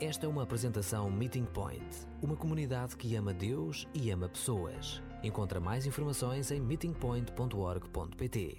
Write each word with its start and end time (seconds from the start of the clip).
Esta 0.00 0.24
é 0.24 0.28
uma 0.30 0.44
apresentação 0.44 1.10
Meeting 1.10 1.44
Point, 1.44 1.84
uma 2.22 2.34
comunidade 2.34 2.96
que 2.96 3.14
ama 3.16 3.34
Deus 3.34 3.86
e 3.92 4.10
ama 4.10 4.30
pessoas. 4.30 5.02
Encontra 5.22 5.60
mais 5.60 5.84
informações 5.84 6.50
em 6.50 6.58
meetingpoint.org.pt. 6.58 8.56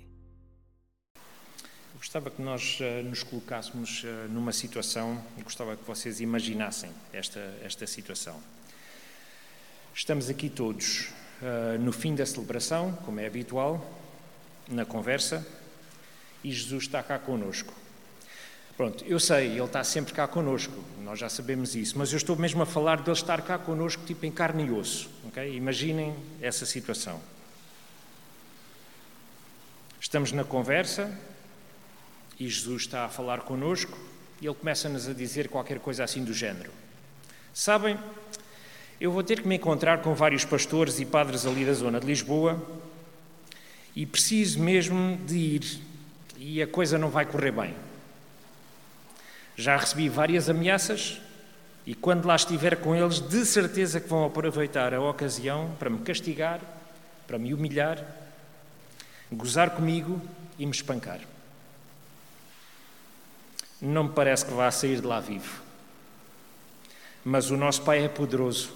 Gostava 1.96 2.30
que 2.30 2.44
nós 2.44 2.78
uh, 2.80 3.04
nos 3.04 3.24
colocássemos 3.24 4.04
uh, 4.04 4.30
numa 4.30 4.52
situação 4.52 5.20
e 5.36 5.42
gostava 5.42 5.76
que 5.76 5.84
vocês 5.84 6.22
imaginassem 6.22 6.92
esta, 7.12 7.40
esta 7.64 7.88
situação. 7.88 8.40
Estamos 9.96 10.30
aqui 10.30 10.48
todos 10.48 11.10
uh, 11.42 11.80
no 11.80 11.92
fim 11.92 12.14
da 12.14 12.26
celebração, 12.26 12.94
como 13.04 13.20
é 13.20 13.26
habitual, 13.26 13.84
na 14.70 14.86
conversa, 14.86 15.44
e 16.44 16.52
Jesus 16.52 16.84
está 16.84 17.02
cá 17.02 17.18
conosco. 17.18 17.74
Pronto, 18.78 19.04
eu 19.06 19.20
sei, 19.20 19.48
ele 19.48 19.64
está 19.64 19.84
sempre 19.84 20.14
cá 20.14 20.28
connosco, 20.28 20.74
nós 21.04 21.20
já 21.20 21.30
sabemos 21.30 21.76
isso, 21.76 21.98
mas 21.98 22.12
eu 22.12 22.18
estou 22.18 22.36
mesmo 22.36 22.64
a 22.64 22.66
falar 22.66 23.02
dele 23.02 23.12
estar 23.12 23.42
cá 23.42 23.58
connosco, 23.58 24.04
tipo 24.06 24.26
em 24.26 24.32
carne 24.32 24.66
e 24.66 24.72
osso, 24.72 25.10
ok? 25.28 25.56
Imaginem 25.56 26.16
essa 26.42 26.66
situação. 26.66 27.20
Estamos 30.00 30.32
na 30.32 30.44
conversa 30.44 31.16
e 32.40 32.50
Jesus 32.50 32.84
está 32.84 33.06
a 33.06 33.10
falar 33.10 33.42
connosco 33.42 33.98
e 34.42 34.48
ele 34.48 34.56
começa-nos 34.56 35.08
a 35.08 35.14
dizer 35.14 35.48
qualquer 35.48 35.80
coisa 35.80 36.04
assim 36.04 36.24
do 36.24 36.34
género. 36.34 36.72
Sabem, 37.54 38.00
eu 39.00 39.12
vou 39.12 39.24
ter 39.24 39.42
que 39.42 39.48
me 39.48 39.56
encontrar 39.56 40.02
com 40.02 40.16
vários 40.16 40.44
pastores 40.44 41.00
e 41.00 41.06
padres 41.06 41.46
ali 41.46 41.66
da 41.66 41.74
zona 41.74 42.00
de 42.00 42.08
Lisboa 42.08 42.60
e 43.96 44.06
preciso 44.06 44.60
mesmo 44.60 45.18
de 45.18 45.38
ir 45.38 45.82
e 46.38 46.62
a 46.62 46.68
coisa 46.68 46.98
não 46.98 47.10
vai 47.10 47.26
correr 47.26 47.52
bem. 47.52 47.76
Já 49.62 49.78
recebi 49.78 50.10
várias 50.10 50.50
ameaças 50.50 51.22
e 51.86 51.94
quando 51.94 52.26
lá 52.26 52.36
estiver 52.36 52.78
com 52.78 52.96
eles, 52.96 53.20
de 53.20 53.46
certeza 53.46 54.02
que 54.02 54.10
vão 54.10 54.26
aproveitar 54.26 54.92
a 54.92 55.00
ocasião 55.00 55.76
para 55.78 55.88
me 55.88 56.00
castigar, 56.00 56.60
para 57.28 57.38
me 57.38 57.54
humilhar, 57.54 58.04
gozar 59.32 59.70
comigo 59.70 60.20
e 60.58 60.66
me 60.66 60.72
espancar. 60.72 61.20
Não 63.80 64.06
me 64.06 64.10
parece 64.10 64.44
que 64.48 64.52
vá 64.52 64.72
sair 64.72 65.00
de 65.00 65.06
lá 65.06 65.20
vivo. 65.20 65.62
Mas 67.24 67.52
o 67.52 67.56
nosso 67.56 67.84
Pai 67.84 68.04
é 68.04 68.10
poderoso. 68.10 68.74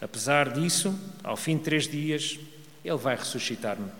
Apesar 0.00 0.50
disso, 0.50 0.92
ao 1.22 1.36
fim 1.36 1.56
de 1.56 1.62
três 1.62 1.86
dias, 1.86 2.36
Ele 2.84 2.96
vai 2.96 3.14
ressuscitar-me. 3.14 3.92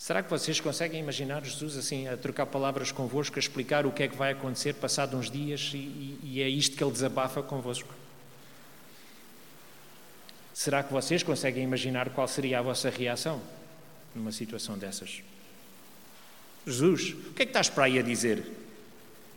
Será 0.00 0.22
que 0.22 0.30
vocês 0.30 0.58
conseguem 0.58 0.98
imaginar 0.98 1.44
Jesus 1.44 1.76
assim 1.76 2.08
a 2.08 2.16
trocar 2.16 2.46
palavras 2.46 2.90
convosco, 2.90 3.36
a 3.36 3.38
explicar 3.38 3.84
o 3.84 3.92
que 3.92 4.02
é 4.02 4.08
que 4.08 4.16
vai 4.16 4.32
acontecer 4.32 4.72
passado 4.72 5.14
uns 5.14 5.30
dias 5.30 5.72
e, 5.74 6.18
e 6.22 6.42
é 6.42 6.48
isto 6.48 6.74
que 6.74 6.82
ele 6.82 6.90
desabafa 6.90 7.42
convosco? 7.42 7.92
Será 10.54 10.82
que 10.82 10.90
vocês 10.90 11.22
conseguem 11.22 11.62
imaginar 11.62 12.08
qual 12.08 12.26
seria 12.26 12.60
a 12.60 12.62
vossa 12.62 12.88
reação 12.88 13.42
numa 14.14 14.32
situação 14.32 14.78
dessas? 14.78 15.20
Jesus, 16.66 17.10
o 17.10 17.34
que 17.34 17.42
é 17.42 17.44
que 17.44 17.50
estás 17.50 17.68
para 17.68 17.84
aí 17.84 17.98
a 17.98 18.02
dizer? 18.02 18.42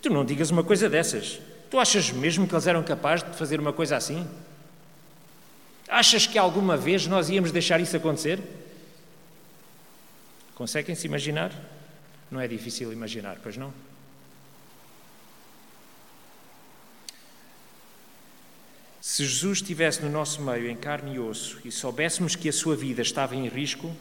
Tu 0.01 0.09
não 0.09 0.23
digas 0.23 0.49
uma 0.49 0.63
coisa 0.63 0.89
dessas. 0.89 1.41
Tu 1.69 1.77
achas 1.77 2.09
mesmo 2.09 2.47
que 2.47 2.55
eles 2.55 2.67
eram 2.67 2.83
capazes 2.83 3.29
de 3.29 3.35
fazer 3.35 3.59
uma 3.59 3.73
coisa 3.73 3.97
assim? 3.97 4.25
Achas 5.89 6.25
que 6.25 6.37
alguma 6.37 6.77
vez 6.77 7.05
nós 7.05 7.29
íamos 7.29 7.51
deixar 7.51 7.81
isso 7.81 7.97
acontecer? 7.97 8.39
Conseguem 10.55 10.95
se 10.95 11.07
imaginar? 11.07 11.51
Não 12.29 12.39
é 12.39 12.47
difícil 12.47 12.91
imaginar, 12.93 13.37
pois 13.41 13.57
não? 13.57 13.73
Se 19.01 19.25
Jesus 19.25 19.59
estivesse 19.59 20.01
no 20.01 20.09
nosso 20.09 20.41
meio, 20.41 20.67
em 20.67 20.75
carne 20.75 21.15
e 21.15 21.19
osso, 21.19 21.59
e 21.65 21.71
soubéssemos 21.71 22.35
que 22.35 22.49
a 22.49 22.53
sua 22.53 22.75
vida 22.75 23.01
estava 23.01 23.35
em 23.35 23.47
risco, 23.47 23.95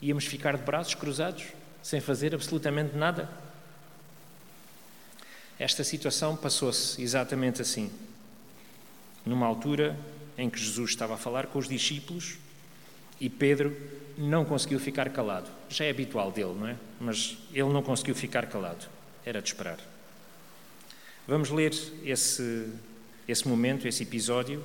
íamos 0.00 0.24
ficar 0.24 0.56
de 0.56 0.62
braços 0.62 0.94
cruzados, 0.94 1.44
sem 1.82 2.00
fazer 2.00 2.34
absolutamente 2.34 2.96
nada? 2.96 3.28
Esta 5.58 5.82
situação 5.82 6.36
passou-se 6.36 7.02
exatamente 7.02 7.60
assim. 7.60 7.90
Numa 9.26 9.46
altura 9.46 9.98
em 10.38 10.48
que 10.48 10.58
Jesus 10.58 10.90
estava 10.90 11.14
a 11.14 11.18
falar 11.18 11.48
com 11.48 11.58
os 11.58 11.68
discípulos 11.68 12.38
e 13.20 13.28
Pedro 13.28 13.76
não 14.16 14.44
conseguiu 14.44 14.80
ficar 14.80 15.08
calado. 15.10 15.50
Já 15.68 15.84
é 15.84 15.90
habitual 15.90 16.30
dele, 16.30 16.54
não 16.54 16.68
é? 16.68 16.76
Mas 17.00 17.38
ele 17.52 17.68
não 17.68 17.82
conseguiu 17.82 18.14
ficar 18.14 18.46
calado. 18.46 18.86
Era 19.24 19.40
de 19.40 19.48
esperar. 19.48 19.78
Vamos 21.26 21.50
ler 21.50 21.72
esse, 22.04 22.68
esse 23.26 23.46
momento, 23.46 23.86
esse 23.86 24.02
episódio, 24.02 24.64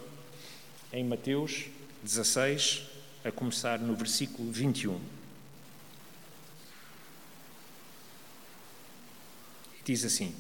em 0.92 1.04
Mateus 1.04 1.66
16, 2.02 2.84
a 3.24 3.32
começar 3.32 3.80
no 3.80 3.96
versículo 3.96 4.52
21. 4.52 5.00
Diz 9.84 10.06
assim: 10.06 10.34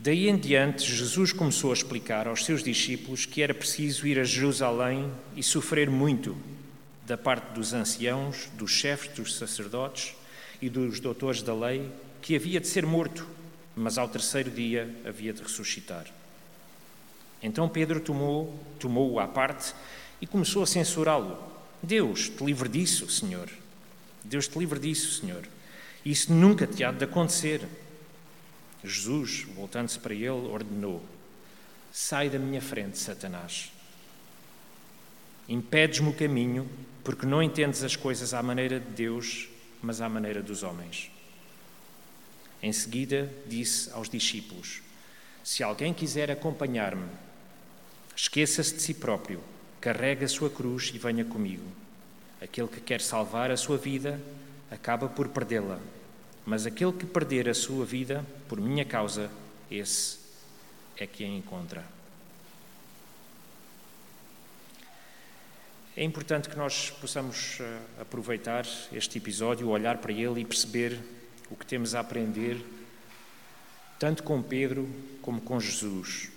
Daí 0.00 0.28
em 0.28 0.36
diante, 0.36 0.92
Jesus 0.92 1.32
começou 1.32 1.70
a 1.70 1.74
explicar 1.74 2.28
aos 2.28 2.44
seus 2.44 2.62
discípulos 2.62 3.26
que 3.26 3.42
era 3.42 3.52
preciso 3.52 4.06
ir 4.06 4.18
a 4.20 4.24
Jerusalém 4.24 5.10
e 5.34 5.42
sofrer 5.42 5.90
muito 5.90 6.36
da 7.04 7.18
parte 7.18 7.52
dos 7.52 7.72
anciãos, 7.72 8.48
dos 8.54 8.70
chefes 8.70 9.12
dos 9.16 9.34
sacerdotes 9.34 10.14
e 10.62 10.68
dos 10.68 11.00
doutores 11.00 11.42
da 11.42 11.52
lei, 11.52 11.90
que 12.22 12.36
havia 12.36 12.60
de 12.60 12.68
ser 12.68 12.86
morto, 12.86 13.26
mas 13.74 13.98
ao 13.98 14.08
terceiro 14.08 14.50
dia 14.50 14.88
havia 15.04 15.32
de 15.32 15.42
ressuscitar. 15.42 16.06
Então 17.42 17.68
Pedro 17.68 17.98
tomou, 17.98 18.56
tomou-o 18.78 19.18
à 19.18 19.26
parte 19.26 19.74
e 20.20 20.26
começou 20.28 20.62
a 20.62 20.66
censurá-lo. 20.66 21.42
Deus 21.82 22.28
te 22.28 22.44
livre 22.44 22.68
disso, 22.68 23.10
Senhor. 23.10 23.48
Deus 24.22 24.46
te 24.46 24.58
livre 24.58 24.78
disso, 24.78 25.20
Senhor. 25.20 25.42
Isso 26.04 26.32
nunca 26.32 26.68
te 26.68 26.84
há 26.84 26.92
de 26.92 27.04
acontecer. 27.04 27.66
Jesus, 28.82 29.42
voltando-se 29.54 29.98
para 29.98 30.14
ele, 30.14 30.28
ordenou: 30.28 31.02
Sai 31.92 32.28
da 32.30 32.38
minha 32.38 32.60
frente, 32.60 32.98
Satanás. 32.98 33.72
Impedes-me 35.48 36.10
o 36.10 36.14
caminho, 36.14 36.68
porque 37.02 37.26
não 37.26 37.42
entendes 37.42 37.82
as 37.82 37.96
coisas 37.96 38.34
à 38.34 38.42
maneira 38.42 38.78
de 38.78 38.90
Deus, 38.90 39.48
mas 39.82 40.00
à 40.00 40.08
maneira 40.08 40.42
dos 40.42 40.62
homens. 40.62 41.10
Em 42.62 42.72
seguida, 42.72 43.32
disse 43.46 43.90
aos 43.92 44.08
discípulos: 44.08 44.82
Se 45.42 45.62
alguém 45.62 45.94
quiser 45.94 46.30
acompanhar-me, 46.30 47.08
esqueça-se 48.14 48.74
de 48.74 48.82
si 48.82 48.94
próprio, 48.94 49.42
carregue 49.80 50.24
a 50.24 50.28
sua 50.28 50.50
cruz 50.50 50.90
e 50.94 50.98
venha 50.98 51.24
comigo. 51.24 51.66
Aquele 52.40 52.68
que 52.68 52.80
quer 52.80 53.00
salvar 53.00 53.50
a 53.50 53.56
sua 53.56 53.78
vida 53.78 54.20
acaba 54.70 55.08
por 55.08 55.28
perdê-la, 55.28 55.80
mas 56.48 56.64
aquele 56.64 56.92
que 56.92 57.04
perder 57.04 57.46
a 57.46 57.52
sua 57.52 57.84
vida 57.84 58.24
por 58.48 58.58
minha 58.58 58.82
causa, 58.82 59.30
esse 59.70 60.16
é 60.96 61.06
que 61.06 61.22
a 61.22 61.28
encontra. 61.28 61.84
É 65.94 66.02
importante 66.02 66.48
que 66.48 66.56
nós 66.56 66.88
possamos 66.88 67.58
eh, 67.60 67.80
aproveitar 68.00 68.64
este 68.90 69.18
episódio, 69.18 69.68
olhar 69.68 69.98
para 69.98 70.10
ele 70.10 70.40
e 70.40 70.44
perceber 70.46 70.98
o 71.50 71.56
que 71.56 71.66
temos 71.66 71.94
a 71.94 72.00
aprender, 72.00 72.64
tanto 73.98 74.22
com 74.22 74.42
Pedro 74.42 74.88
como 75.20 75.42
com 75.42 75.60
Jesus. 75.60 76.30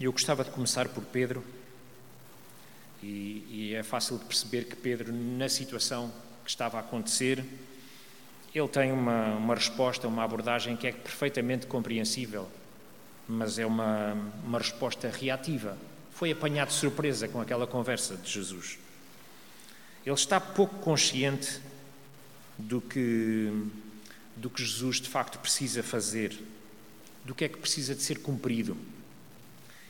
Eu 0.00 0.12
gostava 0.12 0.44
de 0.44 0.50
começar 0.50 0.88
por 0.88 1.04
Pedro, 1.04 1.44
e, 3.02 3.44
e 3.50 3.74
é 3.74 3.82
fácil 3.82 4.16
de 4.16 4.24
perceber 4.24 4.64
que 4.64 4.76
Pedro, 4.76 5.12
na 5.12 5.50
situação 5.50 6.10
que 6.42 6.48
estava 6.48 6.78
a 6.78 6.80
acontecer, 6.80 7.44
ele 8.54 8.68
tem 8.68 8.92
uma, 8.92 9.34
uma 9.34 9.54
resposta, 9.54 10.06
uma 10.06 10.24
abordagem 10.24 10.76
que 10.76 10.86
é 10.86 10.92
perfeitamente 10.92 11.66
compreensível, 11.66 12.48
mas 13.28 13.58
é 13.58 13.64
uma, 13.64 14.12
uma 14.44 14.58
resposta 14.58 15.08
reativa 15.08 15.76
foi 16.22 16.30
apanhado 16.30 16.68
de 16.68 16.74
surpresa 16.74 17.26
com 17.26 17.40
aquela 17.40 17.66
conversa 17.66 18.16
de 18.16 18.30
Jesus. 18.30 18.78
Ele 20.06 20.14
está 20.14 20.40
pouco 20.40 20.76
consciente 20.76 21.60
do 22.56 22.80
que, 22.80 23.50
do 24.36 24.48
que 24.48 24.64
Jesus 24.64 25.00
de 25.00 25.08
facto 25.08 25.40
precisa 25.40 25.82
fazer, 25.82 26.38
do 27.24 27.34
que 27.34 27.44
é 27.44 27.48
que 27.48 27.58
precisa 27.58 27.92
de 27.92 28.02
ser 28.02 28.20
cumprido. 28.20 28.76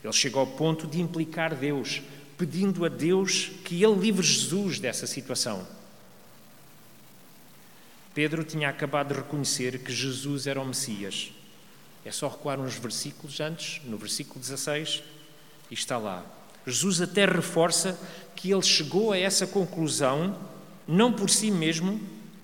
Ele 0.03 0.13
chega 0.15 0.39
ao 0.39 0.47
ponto 0.47 0.87
de 0.87 1.03
implicar 1.03 1.55
Deus, 1.55 2.01
pedindo 2.39 2.85
a 2.87 2.89
Deus 2.89 3.51
que 3.63 3.85
ele 3.85 3.97
livre 3.97 4.27
Jesus 4.27 4.79
dessa 4.79 5.07
situação. 5.07 5.69
Pedro 8.15 8.45
tinha 8.45 8.69
acabado 8.69 9.09
de 9.09 9.21
reconhecer 9.21 9.79
que 9.79 9.93
Jesus 9.93 10.47
era 10.47 10.61
o 10.61 10.67
Messias. 10.67 11.33
É 12.05 12.11
só 12.11 12.29
recuar 12.29 12.61
uns 12.61 12.75
versículos 12.75 13.41
antes, 13.41 13.81
no 13.85 13.97
versículo 13.97 14.41
16, 14.41 15.03
e 15.71 15.75
está 15.75 15.97
lá. 15.97 16.25
Jesus 16.67 17.01
até 17.01 17.25
reforça 17.25 17.99
que 18.37 18.51
ele 18.53 18.63
chegou 18.63 19.13
a 19.13 19.19
essa 19.19 19.47
conclusão 19.47 20.39
não 20.87 21.13
por 21.13 21.31
si 21.31 21.51
mesmo, 21.51 22.01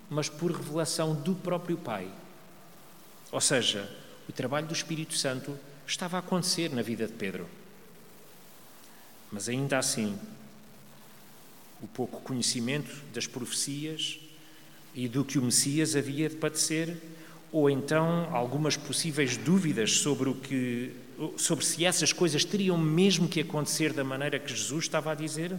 mas 0.09 0.29
por 0.29 0.51
revelação 0.53 1.15
do 1.15 1.35
próprio 1.35 1.77
Pai. 1.77 2.09
Ou 3.31 3.41
seja, 3.41 3.89
O 4.29 4.33
trabalho 4.33 4.67
do 4.67 4.75
Espírito 4.75 5.17
Santo 5.17 5.59
estava 5.87 6.19
a 6.19 6.21
acontecer 6.21 6.71
na 6.71 6.83
vida 6.83 7.07
de 7.07 7.15
Pedro. 7.15 7.49
Mas 9.33 9.49
ainda 9.49 9.79
assim, 9.79 10.19
o 11.83 11.87
pouco 11.87 12.21
conhecimento 12.21 12.95
das 13.15 13.27
profecias 13.27 14.19
e 14.95 15.09
do 15.09 15.25
que 15.25 15.39
o 15.39 15.43
Messias 15.43 15.95
havia 15.95 16.29
de 16.29 16.37
padecer, 16.37 16.97
ou 17.53 17.71
então 17.71 18.29
algumas 18.35 18.77
possíveis 18.77 19.37
dúvidas 19.37 19.99
sobre 19.99 20.29
o 20.29 20.35
que 20.35 20.93
sobre 21.37 21.65
se 21.65 21.85
essas 21.85 22.13
coisas 22.13 22.45
teriam 22.45 22.79
mesmo 22.79 23.29
que 23.29 23.41
acontecer 23.41 23.93
da 23.93 24.05
maneira 24.05 24.39
que 24.39 24.55
Jesus 24.55 24.85
estava 24.85 25.11
a 25.11 25.15
dizer, 25.17 25.57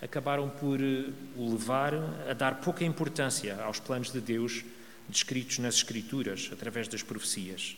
acabaram 0.00 0.48
por 0.48 0.80
eh, 0.80 1.10
o 1.36 1.52
levar 1.52 1.94
a 2.28 2.32
dar 2.32 2.56
pouca 2.56 2.84
importância 2.84 3.62
aos 3.62 3.78
planos 3.78 4.10
de 4.10 4.20
Deus 4.20 4.64
descritos 5.08 5.58
nas 5.58 5.76
Escrituras, 5.76 6.48
através 6.52 6.88
das 6.88 7.02
profecias. 7.02 7.76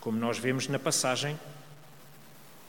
Como 0.00 0.18
nós 0.18 0.38
vemos 0.38 0.66
na 0.66 0.78
passagem 0.78 1.38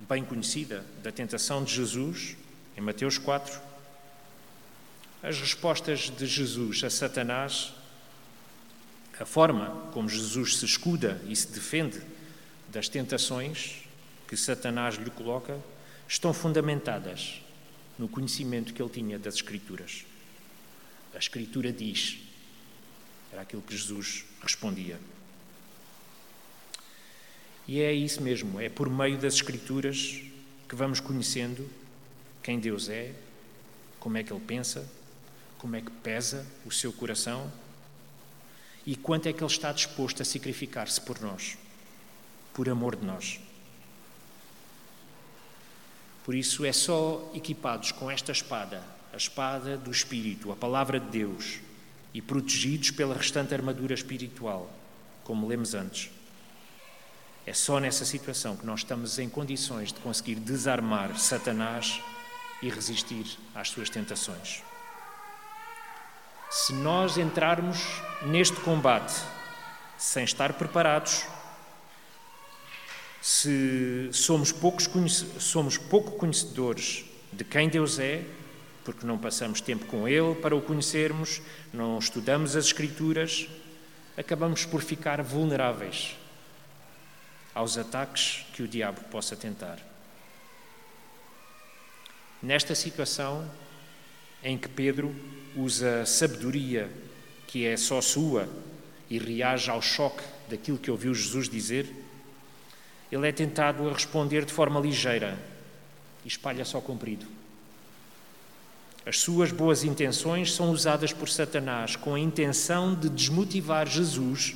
bem 0.08 0.24
conhecida 0.24 0.86
da 1.04 1.12
tentação 1.12 1.64
de 1.64 1.74
Jesus, 1.74 2.36
em 2.78 2.82
Mateus 2.82 3.18
4, 3.18 3.60
as 5.22 5.40
respostas 5.40 6.10
de 6.10 6.26
Jesus 6.26 6.84
a 6.84 6.90
Satanás, 6.90 7.74
a 9.20 9.26
forma 9.26 9.90
como 9.92 10.08
Jesus 10.08 10.58
se 10.58 10.66
escuda 10.66 11.22
e 11.28 11.36
se 11.36 11.48
defende 11.48 12.02
das 12.70 12.88
tentações 12.88 13.84
que 14.28 14.38
Satanás 14.38 14.96
lhe 14.96 15.10
coloca, 15.10 15.60
estão 16.08 16.34
fundamentadas 16.34 17.42
no 17.98 18.08
conhecimento 18.08 18.74
que 18.74 18.82
ele 18.82 18.90
tinha 18.90 19.20
das 19.20 19.36
Escrituras. 19.36 20.06
A 21.14 21.18
Escritura 21.18 21.74
diz, 21.74 22.20
era 23.32 23.42
aquilo 23.42 23.62
que 23.62 23.76
Jesus 23.76 24.24
respondia. 24.42 25.00
E 27.68 27.82
é 27.82 27.92
isso 27.92 28.22
mesmo, 28.22 28.60
é 28.60 28.70
por 28.70 28.90
meio 28.90 29.18
das 29.18 29.34
Escrituras 29.34 30.22
que 30.68 30.76
vamos 30.76 31.00
conhecendo 31.00 31.70
quem 32.42 32.60
Deus 32.60 32.88
é, 32.88 33.14
como 34.00 34.18
é 34.18 34.24
que 34.24 34.32
Ele 34.32 34.44
pensa, 34.46 34.90
como 35.60 35.76
é 35.76 35.82
que 35.82 35.92
pesa 35.92 36.48
o 36.66 36.72
seu 36.72 36.92
coração 36.92 37.52
e 38.86 38.96
quanto 38.96 39.28
é 39.28 39.34
que 39.34 39.44
Ele 39.44 39.52
está 39.52 39.72
disposto 39.72 40.22
a 40.22 40.26
sacrificar-se 40.26 41.00
por 41.02 41.22
nós, 41.22 41.58
por 42.54 42.68
amor 42.68 42.96
de 42.96 43.06
nós. 43.06 43.40
Por 46.24 46.34
isso 46.34 46.66
é 46.66 46.72
só 46.72 47.30
equipados 47.36 47.92
com 47.92 48.10
esta 48.10 48.32
espada, 48.32 48.84
a 49.14 49.18
espada 49.18 49.78
do 49.78 49.92
Espírito, 49.92 50.52
a 50.52 50.56
palavra 50.56 51.00
de 51.00 51.08
Deus, 51.08 51.60
e 52.14 52.22
protegidos 52.22 52.92
pela 52.92 53.16
restante 53.16 53.54
armadura 53.54 53.94
espiritual, 53.94 54.72
como 55.24 55.48
lemos 55.48 55.74
antes. 55.74 56.10
É 57.46 57.54
só 57.54 57.80
nessa 57.80 58.06
situação 58.06 58.56
que 58.56 58.66
nós 58.66 58.82
estamos 58.82 59.20
em 59.20 59.28
condições 59.28 59.92
de 59.92 60.00
conseguir 60.00 60.36
desarmar 60.36 61.18
Satanás 61.18 62.02
e 62.62 62.70
resistir 62.70 63.26
às 63.54 63.70
suas 63.70 63.90
tentações. 63.90 64.64
Se 66.50 66.74
nós 66.74 67.18
entrarmos 67.18 68.02
neste 68.24 68.56
combate 68.62 69.14
sem 69.98 70.24
estar 70.24 70.54
preparados, 70.54 71.28
se 73.22 74.10
somos, 74.12 74.52
poucos, 74.52 74.90
somos 75.38 75.78
pouco 75.78 76.14
conhecedores 76.14 77.06
de 77.32 77.44
quem 77.44 77.70
Deus 77.70 78.00
é, 78.00 78.26
porque 78.84 79.06
não 79.06 79.18
passamos 79.18 79.62
tempo 79.62 79.86
com 79.86 80.08
Ele 80.08 80.34
para 80.36 80.56
o 80.56 80.62
conhecermos, 80.62 81.40
não 81.72 82.00
estudamos 82.00 82.56
as 82.56 82.66
Escrituras, 82.66 83.48
acabamos 84.18 84.66
por 84.66 84.82
ficar 84.82 85.22
vulneráveis 85.22 86.16
aos 87.54 87.78
ataques 87.78 88.46
que 88.54 88.64
o 88.64 88.68
diabo 88.68 89.02
possa 89.12 89.36
tentar. 89.36 89.78
Nesta 92.42 92.74
situação 92.74 93.48
em 94.44 94.58
que 94.58 94.68
Pedro 94.68 95.14
usa 95.56 96.06
sabedoria 96.06 96.90
que 97.48 97.66
é 97.66 97.76
só 97.76 98.00
sua 98.02 98.48
e 99.10 99.18
reage 99.18 99.70
ao 99.70 99.82
choque 99.82 100.24
daquilo 100.48 100.78
que 100.78 100.92
ouviu 100.92 101.14
Jesus 101.14 101.50
dizer, 101.50 101.92
ele 103.12 103.28
é 103.28 103.32
tentado 103.32 103.88
a 103.90 103.94
responder 103.94 104.46
de 104.46 104.54
forma 104.54 104.80
ligeira 104.80 105.38
e 106.24 106.28
espalha 106.28 106.64
só 106.64 106.80
comprido. 106.80 107.26
As 109.06 109.20
suas 109.20 109.52
boas 109.52 109.84
intenções 109.84 110.54
são 110.54 110.70
usadas 110.70 111.12
por 111.12 111.28
Satanás 111.28 111.96
com 111.96 112.14
a 112.14 112.20
intenção 112.20 112.94
de 112.94 113.10
desmotivar 113.10 113.88
Jesus 113.88 114.56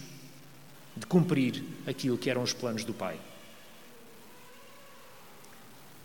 de 0.96 1.06
cumprir 1.08 1.64
aquilo 1.88 2.18
que 2.18 2.30
eram 2.30 2.44
os 2.44 2.54
planos 2.54 2.84
do 2.84 2.94
Pai. 2.94 3.18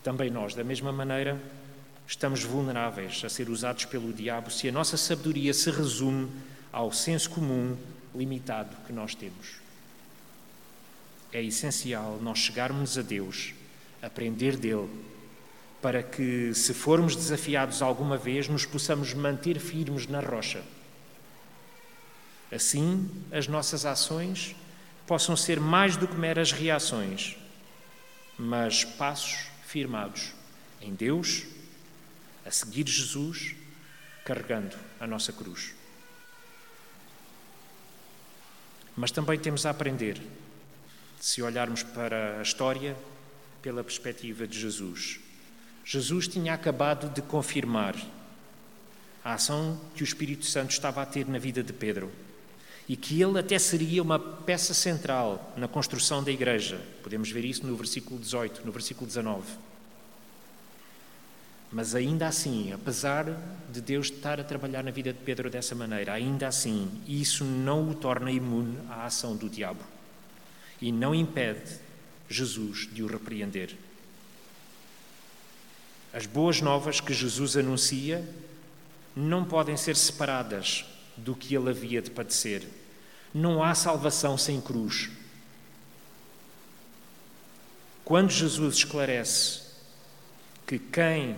Também 0.02 0.30
nós, 0.30 0.54
da 0.54 0.64
mesma 0.64 0.90
maneira, 0.90 1.38
estamos 2.08 2.42
vulneráveis 2.42 3.22
a 3.22 3.28
ser 3.28 3.50
usados 3.50 3.84
pelo 3.84 4.14
diabo 4.14 4.50
se 4.50 4.66
a 4.66 4.72
nossa 4.72 4.96
sabedoria 4.96 5.52
se 5.52 5.70
resume 5.70 6.30
ao 6.72 6.90
senso 6.90 7.28
comum 7.28 7.76
limitado 8.14 8.74
que 8.86 8.92
nós 8.94 9.14
temos. 9.14 9.60
É 11.30 11.42
essencial 11.42 12.18
nós 12.22 12.38
chegarmos 12.38 12.96
a 12.96 13.02
Deus, 13.02 13.52
aprender 14.00 14.56
dele, 14.56 14.88
para 15.82 16.02
que, 16.02 16.54
se 16.54 16.72
formos 16.72 17.14
desafiados 17.14 17.82
alguma 17.82 18.16
vez, 18.16 18.48
nos 18.48 18.64
possamos 18.64 19.12
manter 19.12 19.60
firmes 19.60 20.06
na 20.06 20.20
rocha. 20.20 20.62
Assim, 22.50 23.08
as 23.30 23.46
nossas 23.46 23.84
ações 23.84 24.56
possam 25.06 25.36
ser 25.36 25.60
mais 25.60 25.98
do 25.98 26.08
que 26.08 26.16
meras 26.16 26.52
reações, 26.52 27.36
mas 28.38 28.82
passos 28.82 29.48
firmados 29.66 30.32
em 30.80 30.94
Deus 30.94 31.57
a 32.48 32.50
seguir 32.50 32.88
Jesus, 32.88 33.54
carregando 34.24 34.74
a 34.98 35.06
nossa 35.06 35.30
cruz. 35.34 35.74
Mas 38.96 39.10
também 39.10 39.38
temos 39.38 39.66
a 39.66 39.70
aprender, 39.70 40.18
se 41.20 41.42
olharmos 41.42 41.82
para 41.82 42.38
a 42.38 42.42
história 42.42 42.96
pela 43.60 43.84
perspectiva 43.84 44.46
de 44.46 44.58
Jesus. 44.58 45.20
Jesus 45.84 46.26
tinha 46.26 46.54
acabado 46.54 47.12
de 47.12 47.20
confirmar 47.20 47.94
a 49.22 49.34
ação 49.34 49.78
que 49.94 50.02
o 50.02 50.04
Espírito 50.04 50.46
Santo 50.46 50.70
estava 50.70 51.02
a 51.02 51.06
ter 51.06 51.28
na 51.28 51.38
vida 51.38 51.62
de 51.62 51.74
Pedro 51.74 52.10
e 52.88 52.96
que 52.96 53.20
ele 53.20 53.38
até 53.38 53.58
seria 53.58 54.02
uma 54.02 54.18
peça 54.18 54.72
central 54.72 55.52
na 55.54 55.68
construção 55.68 56.24
da 56.24 56.32
igreja. 56.32 56.80
Podemos 57.02 57.30
ver 57.30 57.44
isso 57.44 57.66
no 57.66 57.76
versículo 57.76 58.18
18, 58.18 58.64
no 58.64 58.72
versículo 58.72 59.06
19. 59.06 59.68
Mas 61.70 61.94
ainda 61.94 62.26
assim, 62.26 62.72
apesar 62.72 63.26
de 63.70 63.80
Deus 63.80 64.06
estar 64.06 64.40
a 64.40 64.44
trabalhar 64.44 64.82
na 64.82 64.90
vida 64.90 65.12
de 65.12 65.18
Pedro 65.18 65.50
dessa 65.50 65.74
maneira, 65.74 66.14
ainda 66.14 66.48
assim, 66.48 66.90
isso 67.06 67.44
não 67.44 67.90
o 67.90 67.94
torna 67.94 68.30
imune 68.30 68.78
à 68.88 69.04
ação 69.04 69.36
do 69.36 69.50
diabo 69.50 69.82
e 70.80 70.90
não 70.90 71.14
impede 71.14 71.78
Jesus 72.28 72.88
de 72.90 73.02
o 73.02 73.06
repreender. 73.06 73.76
As 76.12 76.24
boas 76.24 76.62
novas 76.62 77.00
que 77.00 77.12
Jesus 77.12 77.56
anuncia 77.56 78.26
não 79.14 79.44
podem 79.44 79.76
ser 79.76 79.96
separadas 79.96 80.86
do 81.16 81.34
que 81.34 81.54
ele 81.54 81.68
havia 81.68 82.00
de 82.00 82.10
padecer. 82.10 82.66
Não 83.34 83.62
há 83.62 83.74
salvação 83.74 84.38
sem 84.38 84.60
cruz. 84.60 85.10
Quando 88.04 88.30
Jesus 88.30 88.76
esclarece 88.76 89.62
que 90.66 90.78
quem 90.78 91.36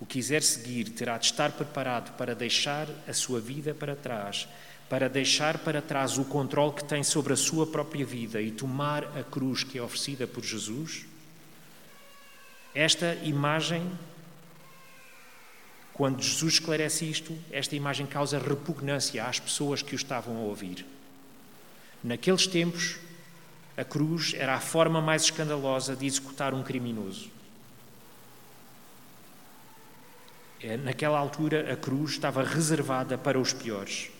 o 0.00 0.06
quiser 0.06 0.42
seguir 0.42 0.90
terá 0.90 1.18
de 1.18 1.26
estar 1.26 1.52
preparado 1.52 2.16
para 2.16 2.34
deixar 2.34 2.88
a 3.06 3.12
sua 3.12 3.40
vida 3.40 3.74
para 3.74 3.96
trás, 3.96 4.48
para 4.88 5.08
deixar 5.08 5.58
para 5.58 5.82
trás 5.82 6.18
o 6.18 6.24
controle 6.24 6.74
que 6.74 6.84
tem 6.84 7.02
sobre 7.02 7.32
a 7.32 7.36
sua 7.36 7.66
própria 7.66 8.06
vida 8.06 8.40
e 8.40 8.50
tomar 8.50 9.04
a 9.18 9.24
cruz 9.24 9.64
que 9.64 9.78
é 9.78 9.82
oferecida 9.82 10.26
por 10.26 10.44
Jesus. 10.44 11.04
Esta 12.74 13.14
imagem, 13.24 13.90
quando 15.92 16.22
Jesus 16.22 16.54
esclarece 16.54 17.04
isto, 17.04 17.36
esta 17.50 17.74
imagem 17.74 18.06
causa 18.06 18.38
repugnância 18.38 19.24
às 19.24 19.40
pessoas 19.40 19.82
que 19.82 19.94
o 19.94 19.96
estavam 19.96 20.36
a 20.36 20.40
ouvir. 20.40 20.86
Naqueles 22.04 22.46
tempos, 22.46 22.96
a 23.76 23.84
cruz 23.84 24.32
era 24.34 24.54
a 24.54 24.60
forma 24.60 25.00
mais 25.00 25.22
escandalosa 25.22 25.96
de 25.96 26.06
executar 26.06 26.54
um 26.54 26.62
criminoso. 26.62 27.28
É, 27.28 27.38
naquela 30.84 31.18
altura, 31.18 31.72
a 31.72 31.76
cruz 31.76 32.12
estava 32.12 32.42
reservada 32.42 33.16
para 33.16 33.38
os 33.38 33.52
piores. 33.52 34.10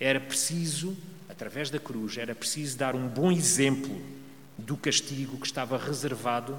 Era 0.00 0.18
preciso, 0.18 0.96
através 1.28 1.70
da 1.70 1.78
cruz, 1.78 2.16
era 2.16 2.34
preciso 2.34 2.78
dar 2.78 2.94
um 2.94 3.06
bom 3.06 3.30
exemplo 3.30 4.00
do 4.56 4.76
castigo 4.76 5.38
que 5.38 5.46
estava 5.46 5.76
reservado 5.76 6.58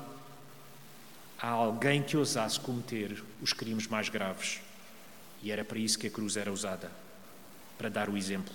a 1.41 1.50
alguém 1.50 2.01
que 2.01 2.15
ousasse 2.15 2.60
cometer 2.60 3.24
os 3.41 3.51
crimes 3.51 3.88
mais 3.88 4.10
graves. 4.10 4.62
E 5.41 5.51
era 5.51 5.63
para 5.63 5.79
isso 5.79 6.00
que 6.00 6.08
a 6.08 6.12
cruz 6.12 6.38
era 6.38 6.51
usada 6.51 6.91
para 7.77 7.89
dar 7.89 8.10
o 8.10 8.17
exemplo. 8.17 8.53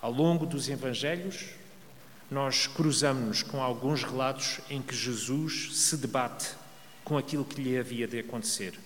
Ao 0.00 0.10
longo 0.10 0.44
dos 0.44 0.68
Evangelhos, 0.68 1.50
nós 2.30 2.66
cruzamos-nos 2.66 3.42
com 3.42 3.62
alguns 3.62 4.02
relatos 4.02 4.60
em 4.68 4.80
que 4.82 4.94
Jesus 4.94 5.70
se 5.76 5.96
debate 5.96 6.50
com 7.04 7.16
aquilo 7.16 7.44
que 7.44 7.60
lhe 7.60 7.78
havia 7.78 8.06
de 8.06 8.18
acontecer. 8.18 8.78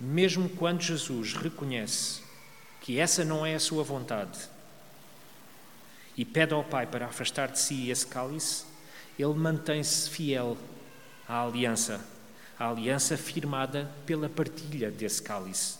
Mesmo 0.00 0.48
quando 0.48 0.82
Jesus 0.82 1.34
reconhece 1.34 2.22
que 2.80 2.98
essa 2.98 3.24
não 3.24 3.46
é 3.46 3.54
a 3.54 3.60
sua 3.60 3.82
vontade 3.82 4.38
e 6.16 6.24
pede 6.24 6.52
ao 6.52 6.64
Pai 6.64 6.86
para 6.86 7.06
afastar 7.06 7.48
de 7.50 7.58
si 7.58 7.90
esse 7.90 8.06
cálice, 8.06 8.64
ele 9.18 9.34
mantém-se 9.34 10.10
fiel 10.10 10.56
à 11.28 11.42
aliança, 11.42 12.04
à 12.58 12.68
aliança 12.68 13.16
firmada 13.16 13.90
pela 14.04 14.28
partilha 14.28 14.90
desse 14.90 15.22
cálice. 15.22 15.78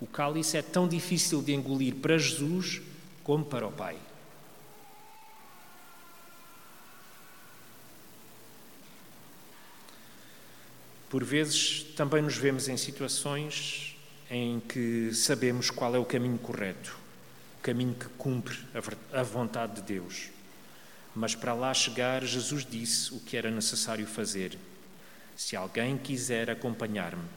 O 0.00 0.06
cálice 0.06 0.56
é 0.56 0.62
tão 0.62 0.86
difícil 0.86 1.42
de 1.42 1.54
engolir 1.54 1.94
para 1.94 2.18
Jesus 2.18 2.82
como 3.22 3.44
para 3.44 3.66
o 3.66 3.72
Pai. 3.72 3.96
Por 11.14 11.22
vezes 11.22 11.84
também 11.94 12.20
nos 12.20 12.36
vemos 12.36 12.68
em 12.68 12.76
situações 12.76 13.96
em 14.28 14.58
que 14.58 15.14
sabemos 15.14 15.70
qual 15.70 15.94
é 15.94 15.98
o 16.00 16.04
caminho 16.04 16.38
correto, 16.38 16.98
o 17.60 17.62
caminho 17.62 17.94
que 17.94 18.06
cumpre 18.18 18.58
a 19.12 19.22
vontade 19.22 19.76
de 19.76 19.82
Deus. 19.82 20.30
Mas 21.14 21.36
para 21.36 21.54
lá 21.54 21.72
chegar, 21.72 22.24
Jesus 22.24 22.66
disse 22.68 23.14
o 23.14 23.20
que 23.20 23.36
era 23.36 23.48
necessário 23.48 24.04
fazer. 24.08 24.58
Se 25.36 25.54
alguém 25.54 25.96
quiser 25.96 26.50
acompanhar-me, 26.50 27.28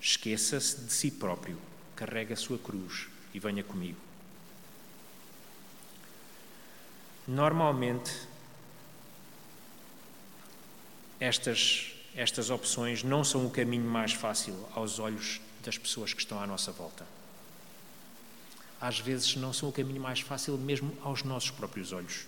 esqueça-se 0.00 0.80
de 0.80 0.92
si 0.92 1.08
próprio, 1.12 1.56
carregue 1.94 2.32
a 2.32 2.36
sua 2.36 2.58
cruz 2.58 3.06
e 3.32 3.38
venha 3.38 3.62
comigo. 3.62 4.00
Normalmente, 7.28 8.10
estas, 11.20 11.94
estas 12.14 12.50
opções 12.50 13.02
não 13.02 13.22
são 13.22 13.46
o 13.46 13.50
caminho 13.50 13.88
mais 13.88 14.12
fácil 14.12 14.54
aos 14.74 14.98
olhos 14.98 15.40
das 15.64 15.78
pessoas 15.78 16.12
que 16.12 16.20
estão 16.20 16.40
à 16.40 16.46
nossa 16.46 16.72
volta. 16.72 17.04
Às 18.80 18.98
vezes, 18.98 19.36
não 19.36 19.52
são 19.52 19.68
o 19.68 19.72
caminho 19.72 20.00
mais 20.00 20.20
fácil 20.20 20.56
mesmo 20.56 20.92
aos 21.02 21.22
nossos 21.22 21.50
próprios 21.50 21.92
olhos. 21.92 22.26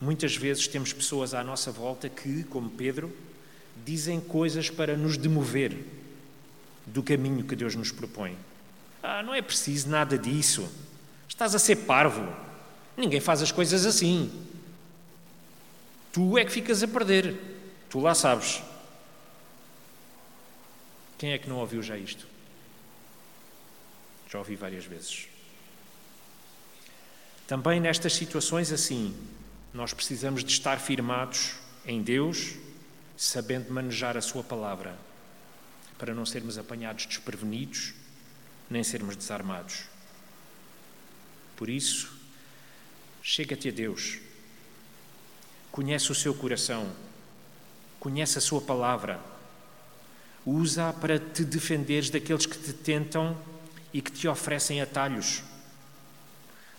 Muitas 0.00 0.36
vezes 0.36 0.66
temos 0.66 0.92
pessoas 0.92 1.34
à 1.34 1.44
nossa 1.44 1.70
volta 1.70 2.08
que, 2.08 2.44
como 2.44 2.70
Pedro, 2.70 3.14
dizem 3.84 4.20
coisas 4.20 4.70
para 4.70 4.96
nos 4.96 5.16
demover 5.16 5.84
do 6.86 7.02
caminho 7.02 7.44
que 7.44 7.54
Deus 7.54 7.74
nos 7.74 7.92
propõe. 7.92 8.36
Ah, 9.02 9.22
não 9.22 9.34
é 9.34 9.42
preciso 9.42 9.88
nada 9.88 10.18
disso. 10.18 10.68
Estás 11.28 11.54
a 11.54 11.58
ser 11.58 11.76
parvo. 11.76 12.26
Ninguém 12.96 13.20
faz 13.20 13.42
as 13.42 13.52
coisas 13.52 13.84
assim. 13.84 14.32
Tu 16.14 16.38
é 16.38 16.44
que 16.44 16.52
ficas 16.52 16.80
a 16.80 16.86
perder. 16.86 17.36
Tu 17.90 17.98
lá 17.98 18.14
sabes. 18.14 18.62
Quem 21.18 21.32
é 21.32 21.38
que 21.38 21.48
não 21.48 21.56
ouviu 21.56 21.82
já 21.82 21.98
isto? 21.98 22.24
Já 24.30 24.38
ouvi 24.38 24.54
várias 24.54 24.84
vezes. 24.84 25.26
Também 27.48 27.80
nestas 27.80 28.12
situações 28.12 28.70
assim, 28.70 29.12
nós 29.72 29.92
precisamos 29.92 30.44
de 30.44 30.52
estar 30.52 30.78
firmados 30.78 31.54
em 31.84 32.00
Deus, 32.00 32.54
sabendo 33.16 33.72
manejar 33.72 34.16
a 34.16 34.22
Sua 34.22 34.44
palavra, 34.44 34.96
para 35.98 36.14
não 36.14 36.24
sermos 36.24 36.56
apanhados 36.56 37.06
desprevenidos, 37.06 37.92
nem 38.70 38.84
sermos 38.84 39.16
desarmados. 39.16 39.82
Por 41.56 41.68
isso, 41.68 42.16
chega-te 43.20 43.68
a 43.68 43.72
Deus, 43.72 44.20
conhece 45.74 46.12
o 46.12 46.14
seu 46.14 46.32
coração, 46.32 46.86
conhece 47.98 48.38
a 48.38 48.40
sua 48.40 48.60
palavra, 48.60 49.18
usa 50.46 50.92
para 50.92 51.18
te 51.18 51.44
defenderes 51.44 52.10
daqueles 52.10 52.46
que 52.46 52.56
te 52.56 52.72
tentam 52.72 53.36
e 53.92 54.00
que 54.00 54.12
te 54.12 54.28
oferecem 54.28 54.80
atalhos, 54.80 55.42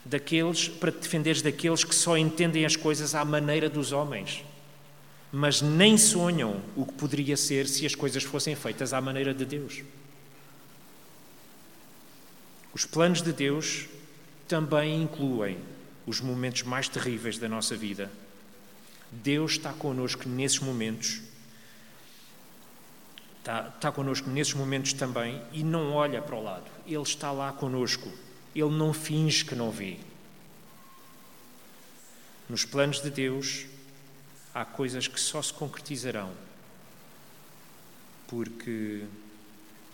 daqueles 0.05 0.69
para 0.69 0.93
te 0.93 0.99
defenderes 0.99 1.41
daqueles 1.41 1.83
que 1.83 1.93
só 1.93 2.17
entendem 2.17 2.65
as 2.65 2.77
coisas 2.77 3.13
à 3.13 3.25
maneira 3.25 3.69
dos 3.69 3.91
homens, 3.91 4.45
mas 5.29 5.61
nem 5.61 5.97
sonham 5.97 6.61
o 6.73 6.85
que 6.85 6.93
poderia 6.93 7.35
ser 7.35 7.67
se 7.67 7.85
as 7.85 7.95
coisas 7.95 8.23
fossem 8.23 8.55
feitas 8.55 8.93
à 8.93 9.01
maneira 9.01 9.33
de 9.33 9.43
Deus. 9.43 9.83
Os 12.73 12.85
planos 12.85 13.21
de 13.21 13.33
Deus 13.33 13.87
também 14.47 15.03
incluem 15.03 15.57
os 16.07 16.21
momentos 16.21 16.63
mais 16.63 16.87
terríveis 16.87 17.37
da 17.37 17.49
nossa 17.49 17.75
vida. 17.75 18.09
Deus 19.23 19.53
está 19.53 19.71
connosco 19.71 20.27
nesses 20.27 20.59
momentos, 20.59 21.21
está, 23.39 23.71
está 23.75 23.91
connosco 23.91 24.29
nesses 24.29 24.53
momentos 24.53 24.93
também 24.93 25.41
e 25.51 25.63
não 25.63 25.93
olha 25.93 26.21
para 26.21 26.35
o 26.35 26.43
lado. 26.43 26.69
Ele 26.85 27.01
está 27.01 27.31
lá 27.31 27.53
connosco. 27.53 28.11
Ele 28.53 28.71
não 28.71 28.93
finge 28.93 29.43
que 29.43 29.55
não 29.55 29.71
vê. 29.71 29.97
Nos 32.49 32.63
planos 32.63 33.01
de 33.01 33.09
Deus 33.09 33.65
há 34.53 34.63
coisas 34.63 35.07
que 35.07 35.19
só 35.19 35.41
se 35.41 35.53
concretizarão 35.53 36.31
porque 38.27 39.05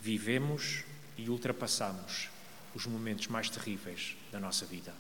vivemos 0.02 0.84
e 1.18 1.30
ultrapassamos 1.30 2.30
os 2.74 2.86
momentos 2.86 3.28
mais 3.28 3.50
terríveis 3.50 4.16
da 4.32 4.40
nossa 4.40 4.66
vida. 4.66 4.94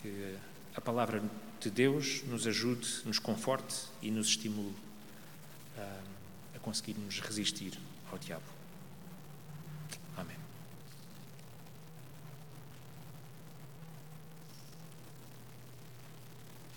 Que 0.00 0.36
a 0.74 0.80
palavra 0.80 1.22
de 1.60 1.70
Deus 1.70 2.22
nos 2.26 2.46
ajude, 2.46 2.86
nos 3.04 3.18
conforte 3.18 3.76
e 4.02 4.10
nos 4.10 4.28
estimule 4.28 4.74
a, 5.76 6.00
a 6.56 6.58
conseguirmos 6.60 7.20
resistir 7.20 7.78
ao 8.10 8.18
diabo. 8.18 8.59